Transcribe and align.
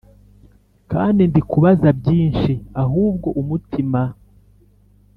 Kandi 0.91 1.21
ntikubaza 1.29 1.89
byinshi 1.99 2.51
ahubwo 2.83 3.27
umutima 3.41 4.01